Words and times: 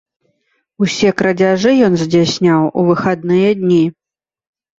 Усе 0.85 1.11
крадзяжы 1.19 1.73
ён 1.89 1.99
здзяйсняў 2.05 2.61
у 2.79 2.87
выхадныя 2.89 3.49
дні. 3.61 3.79